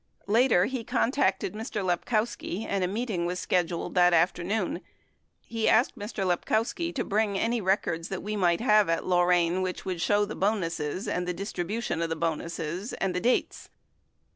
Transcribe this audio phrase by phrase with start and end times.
[0.25, 1.85] Later, he contacted Mr.
[1.85, 4.81] Lepkow ski and a meeting was scheduled that afternoon.
[5.45, 6.25] He asked Mr.
[6.25, 10.35] Lepkowski to bring any records that we might have at Lorain which would show the
[10.35, 13.69] bonuses and the distribution of the bonuses and the dates.